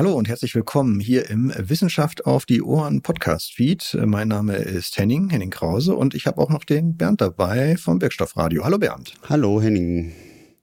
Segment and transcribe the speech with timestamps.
[0.00, 3.98] Hallo und herzlich willkommen hier im Wissenschaft auf die Ohren Podcast Feed.
[4.06, 8.00] Mein Name ist Henning, Henning Krause und ich habe auch noch den Bernd dabei vom
[8.00, 8.64] Wirkstoffradio.
[8.64, 9.12] Hallo Bernd.
[9.28, 10.14] Hallo Henning.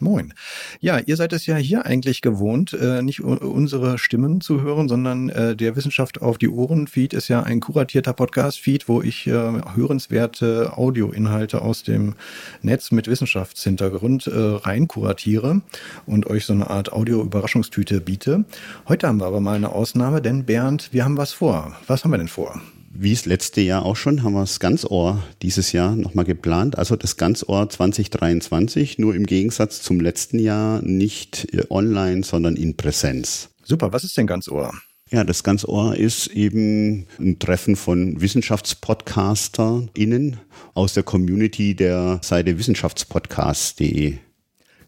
[0.00, 0.32] Moin.
[0.80, 5.28] Ja, ihr seid es ja hier eigentlich gewohnt, äh, nicht unsere Stimmen zu hören, sondern
[5.28, 9.26] äh, der Wissenschaft auf die Ohren Feed ist ja ein kuratierter Podcast Feed, wo ich
[9.26, 12.14] äh, hörenswerte Audioinhalte aus dem
[12.62, 15.62] Netz mit Wissenschaftshintergrund äh, rein kuratiere
[16.06, 18.44] und euch so eine Art Audio-Überraschungstüte biete.
[18.88, 21.76] Heute haben wir aber mal eine Ausnahme, denn Bernd, wir haben was vor.
[21.86, 22.60] Was haben wir denn vor?
[23.00, 26.76] Wie es letzte Jahr auch schon, haben wir das Ganzohr dieses Jahr nochmal geplant.
[26.76, 32.76] Also das Ganzohr 2023, nur im Gegensatz zum letzten Jahr nicht äh, online, sondern in
[32.76, 33.50] Präsenz.
[33.62, 34.74] Super, was ist denn Ganzohr?
[35.10, 40.38] Ja, das Ganzohr ist eben ein Treffen von WissenschaftspodcasterInnen
[40.74, 44.18] aus der Community der Seite wissenschaftspodcast.de.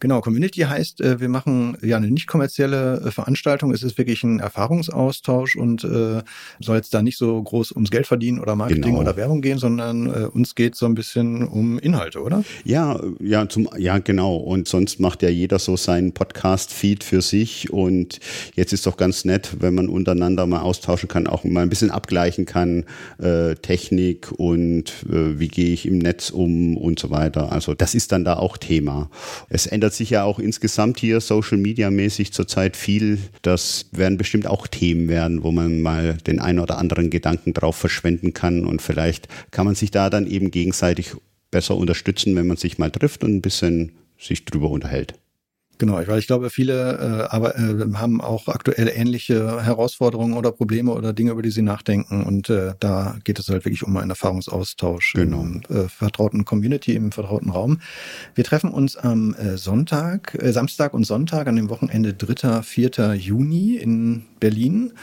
[0.01, 3.71] Genau, Community heißt, äh, wir machen ja eine nicht kommerzielle äh, Veranstaltung.
[3.71, 6.23] Es ist wirklich ein Erfahrungsaustausch und äh,
[6.59, 8.99] soll jetzt da nicht so groß ums Geld verdienen oder Marketing genau.
[9.01, 12.43] oder Werbung gehen, sondern äh, uns geht so ein bisschen um Inhalte, oder?
[12.63, 14.37] Ja, ja, zum, ja, genau.
[14.37, 17.71] Und sonst macht ja jeder so seinen Podcast-Feed für sich.
[17.71, 18.19] Und
[18.55, 21.91] jetzt ist doch ganz nett, wenn man untereinander mal austauschen kann, auch mal ein bisschen
[21.91, 22.85] abgleichen kann,
[23.19, 27.51] äh, Technik und äh, wie gehe ich im Netz um und so weiter.
[27.51, 29.11] Also das ist dann da auch Thema.
[29.47, 33.17] Es ändert ändert sich ja auch insgesamt hier Social Media mäßig zurzeit viel.
[33.41, 37.75] Das werden bestimmt auch Themen werden, wo man mal den einen oder anderen Gedanken drauf
[37.75, 41.11] verschwenden kann und vielleicht kann man sich da dann eben gegenseitig
[41.51, 45.15] besser unterstützen, wenn man sich mal trifft und ein bisschen sich drüber unterhält.
[45.81, 50.91] Genau, weil ich glaube, viele äh, aber, äh, haben auch aktuell ähnliche Herausforderungen oder Probleme
[50.91, 52.21] oder Dinge, über die sie nachdenken.
[52.23, 55.41] Und äh, da geht es halt wirklich um einen Erfahrungsaustausch genau.
[55.41, 57.79] im äh, vertrauten Community, im vertrauten Raum.
[58.35, 63.15] Wir treffen uns am äh, Sonntag, äh, Samstag und Sonntag an dem Wochenende 3., 4.
[63.15, 64.93] Juni in Berlin.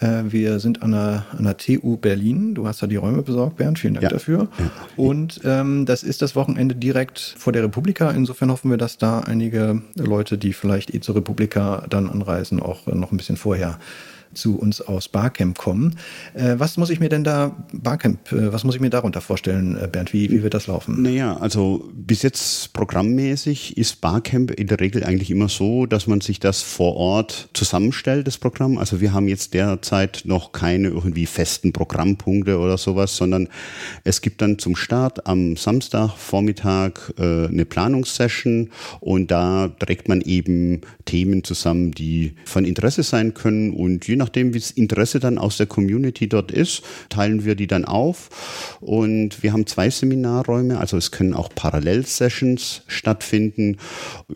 [0.00, 2.54] Äh, wir sind an der, an der TU Berlin.
[2.54, 3.78] Du hast da die Räume besorgt, Bernd.
[3.78, 4.08] Vielen Dank ja.
[4.10, 4.48] dafür.
[4.58, 4.70] Ja.
[4.96, 8.10] Und ähm, das ist das Wochenende direkt vor der Republika.
[8.10, 12.86] Insofern hoffen wir, dass da einige Leute, die vielleicht eh zur Republika dann anreisen, auch
[12.86, 13.78] noch ein bisschen vorher
[14.36, 15.96] zu uns aus Barcamp kommen.
[16.34, 19.76] Äh, was muss ich mir denn da, Barcamp, äh, was muss ich mir darunter vorstellen,
[19.76, 20.12] äh, Bernd?
[20.12, 21.02] Wie, wie wird das laufen?
[21.02, 26.20] Naja, also bis jetzt programmmäßig ist Barcamp in der Regel eigentlich immer so, dass man
[26.20, 28.78] sich das vor Ort zusammenstellt, das Programm.
[28.78, 33.48] Also wir haben jetzt derzeit noch keine irgendwie festen Programmpunkte oder sowas, sondern
[34.04, 38.70] es gibt dann zum Start am Samstag Vormittag äh, eine Planungssession
[39.00, 44.25] und da trägt man eben Themen zusammen, die von Interesse sein können und je nach
[44.26, 48.76] nachdem, wie das Interesse dann aus der Community dort ist, teilen wir die dann auf.
[48.80, 53.76] Und wir haben zwei Seminarräume, also es können auch Parallel-Sessions stattfinden.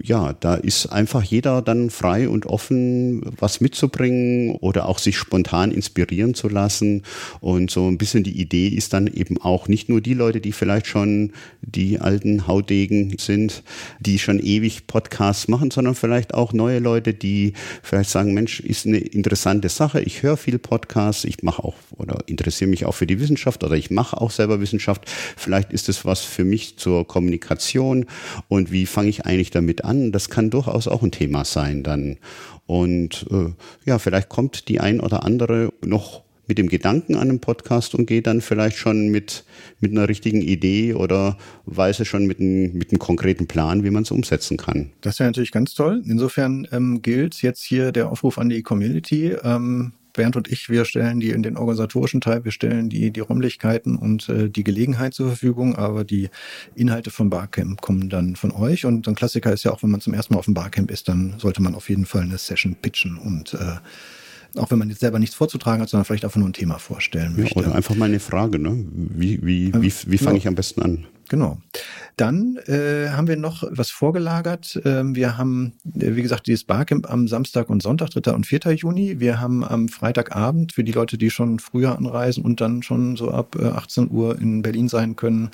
[0.01, 5.73] Ja, da ist einfach jeder dann frei und offen, was mitzubringen oder auch sich spontan
[5.73, 7.03] inspirieren zu lassen.
[7.41, 10.53] Und so ein bisschen die Idee ist dann eben auch nicht nur die Leute, die
[10.53, 13.65] vielleicht schon die alten Haudegen sind,
[13.99, 18.87] die schon ewig Podcasts machen, sondern vielleicht auch neue Leute, die vielleicht sagen, Mensch, ist
[18.87, 20.03] eine interessante Sache.
[20.03, 23.77] Ich höre viel Podcasts, ich mache auch oder interessiere mich auch für die Wissenschaft oder
[23.77, 25.11] ich mache auch selber Wissenschaft.
[25.37, 28.07] Vielleicht ist es was für mich zur Kommunikation
[28.49, 30.13] und wie fange ich eigentlich damit an?
[30.13, 32.19] Das kann durchaus auch ein Thema sein dann.
[32.67, 33.53] Und äh,
[33.85, 38.07] ja, vielleicht kommt die ein oder andere noch mit dem Gedanken an einen Podcast und
[38.07, 39.45] geht dann vielleicht schon mit,
[39.79, 43.91] mit einer richtigen Idee oder weiß es schon mit einem, mit einem konkreten Plan, wie
[43.91, 44.91] man es umsetzen kann.
[45.01, 46.03] Das wäre natürlich ganz toll.
[46.05, 49.37] Insofern ähm, gilt jetzt hier der Aufruf an die Community.
[49.43, 53.21] Ähm, Bernd und ich, wir stellen die in den organisatorischen Teil, wir stellen die, die
[53.21, 56.31] Räumlichkeiten und äh, die Gelegenheit zur Verfügung, aber die
[56.75, 58.87] Inhalte vom Barcamp kommen dann von euch.
[58.87, 61.07] Und ein Klassiker ist ja auch, wenn man zum ersten Mal auf dem Barcamp ist,
[61.07, 63.77] dann sollte man auf jeden Fall eine Session pitchen und äh,
[64.57, 67.37] auch wenn man jetzt selber nichts vorzutragen hat, sondern vielleicht einfach nur ein Thema vorstellen
[67.37, 67.61] möchte.
[67.61, 68.85] Ja, oder einfach mal eine Frage, ne?
[68.93, 71.07] Wie, wie, wie, wie fange ich am besten an?
[71.31, 71.59] Genau.
[72.17, 74.81] Dann äh, haben wir noch was vorgelagert.
[74.85, 78.33] Ähm, wir haben, äh, wie gesagt, dieses Barcamp am Samstag und Sonntag, 3.
[78.33, 78.73] und 4.
[78.75, 79.21] Juni.
[79.21, 83.31] Wir haben am Freitagabend für die Leute, die schon früher anreisen und dann schon so
[83.31, 85.51] ab äh, 18 Uhr in Berlin sein können,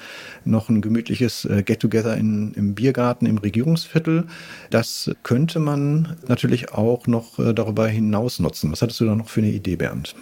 [0.46, 4.24] noch ein gemütliches äh, Get-Together im Biergarten im Regierungsviertel.
[4.70, 8.72] Das könnte man natürlich auch noch äh, darüber hinaus nutzen.
[8.72, 10.14] Was hattest du da noch für eine Idee, Bernd?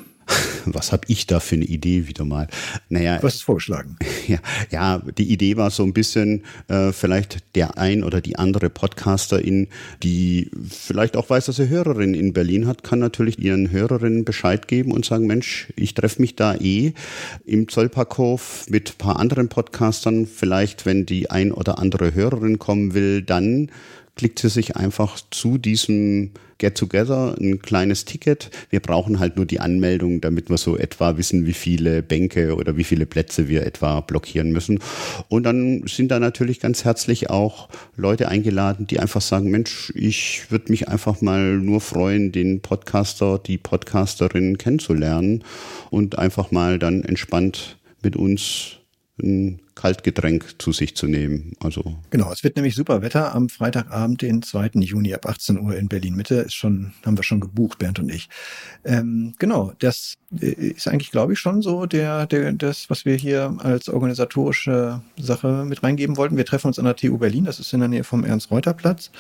[0.67, 2.49] Was habe ich da für eine Idee wieder mal?
[2.89, 3.97] Naja, was ist vorgeschlagen?
[4.27, 4.39] Ja,
[4.71, 9.69] ja, die Idee war so ein bisschen äh, vielleicht der ein oder die andere Podcasterin,
[10.03, 14.67] die vielleicht auch weiß, dass sie Hörerin in Berlin hat, kann natürlich ihren Hörerinnen Bescheid
[14.67, 16.95] geben und sagen, Mensch, ich treffe mich da eh
[17.45, 20.27] im Zollparkhof mit ein paar anderen Podcastern.
[20.27, 23.71] Vielleicht, wenn die ein oder andere Hörerin kommen will, dann
[24.17, 26.31] klickt sie sich einfach zu diesem
[26.65, 28.51] Get Together, ein kleines Ticket.
[28.71, 32.79] Wir brauchen halt nur die Anmeldung, damit wir so etwa wissen, wie viele Bänke oder
[32.79, 34.79] wie viele Plätze wir etwa blockieren müssen.
[35.29, 37.69] Und dann sind da natürlich ganz herzlich auch
[37.99, 43.39] Leute eingeladen, die einfach sagen, Mensch, ich würde mich einfach mal nur freuen, den Podcaster,
[43.39, 45.45] die Podcasterin kennenzulernen
[45.91, 48.79] und einfach mal dann entspannt mit uns
[49.23, 51.53] ein Kaltgetränk zu sich zu nehmen.
[51.61, 54.71] Also genau, es wird nämlich super Wetter am Freitagabend, den 2.
[54.75, 56.37] Juni ab 18 Uhr in Berlin Mitte.
[56.37, 58.29] Ist schon, haben wir schon gebucht, Bernd und ich.
[58.85, 63.15] Ähm, genau, das äh, ist eigentlich, glaube ich, schon so der, der, das, was wir
[63.15, 66.37] hier als organisatorische Sache mit reingeben wollten.
[66.37, 69.11] Wir treffen uns an der TU Berlin, das ist in der Nähe vom Ernst-Reuter-Platz.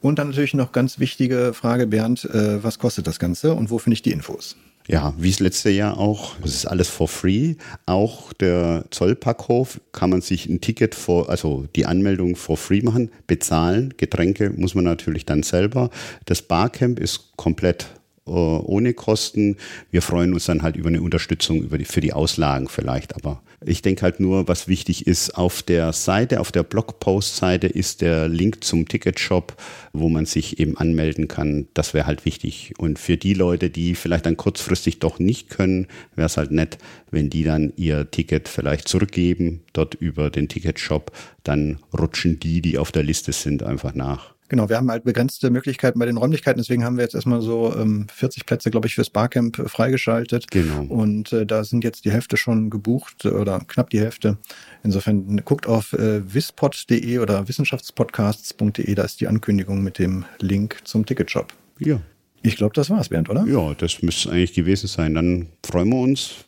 [0.00, 3.78] Und dann natürlich noch ganz wichtige Frage, Bernd, äh, was kostet das Ganze und wo
[3.78, 4.56] finde ich die Infos?
[4.86, 6.36] Ja, wie das letzte Jahr auch.
[6.44, 7.54] Es ist alles for free.
[7.86, 13.10] Auch der Zollpackhof kann man sich ein Ticket vor, also die Anmeldung for free machen,
[13.26, 13.94] bezahlen.
[13.96, 15.88] Getränke muss man natürlich dann selber.
[16.26, 17.86] Das Barcamp ist komplett
[18.26, 19.56] ohne Kosten.
[19.90, 23.14] Wir freuen uns dann halt über eine Unterstützung über die, für die Auslagen vielleicht.
[23.16, 28.00] Aber ich denke halt nur, was wichtig ist, auf der Seite, auf der Blogpost-Seite ist
[28.00, 29.56] der Link zum Ticketshop,
[29.92, 31.68] wo man sich eben anmelden kann.
[31.74, 32.74] Das wäre halt wichtig.
[32.78, 36.78] Und für die Leute, die vielleicht dann kurzfristig doch nicht können, wäre es halt nett,
[37.10, 41.12] wenn die dann ihr Ticket vielleicht zurückgeben, dort über den Ticketshop.
[41.42, 44.33] Dann rutschen die, die auf der Liste sind, einfach nach.
[44.48, 47.74] Genau, wir haben halt begrenzte Möglichkeiten bei den Räumlichkeiten, deswegen haben wir jetzt erstmal so
[47.74, 50.50] ähm, 40 Plätze, glaube ich, fürs Barcamp äh, freigeschaltet.
[50.50, 50.82] Genau.
[50.82, 54.36] Und äh, da sind jetzt die Hälfte schon gebucht oder knapp die Hälfte.
[54.82, 61.06] Insofern guckt auf äh, wispod.de oder wissenschaftspodcasts.de, da ist die Ankündigung mit dem Link zum
[61.06, 61.54] Ticketshop.
[61.78, 62.00] Ja.
[62.42, 63.46] Ich glaube, das war's, Bernd, oder?
[63.46, 65.14] Ja, das müsste eigentlich gewesen sein.
[65.14, 66.44] Dann freuen wir uns,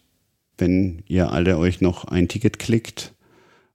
[0.59, 3.15] wenn ihr alle euch noch ein Ticket klickt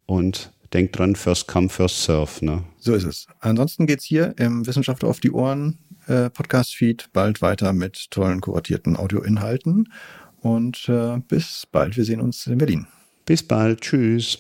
[0.06, 2.44] und denkt dran, first come, first serve.
[2.46, 2.64] Ne?
[2.78, 3.28] So ist es.
[3.40, 5.78] Ansonsten geht's hier im Wissenschaft auf die Ohren
[6.08, 9.92] äh, Podcast-Feed bald weiter mit tollen kuratierten Audioinhalten.
[10.40, 11.98] Und äh, bis bald.
[11.98, 12.88] Wir sehen uns in Berlin.
[13.26, 13.82] Bis bald.
[13.82, 14.40] Tschüss.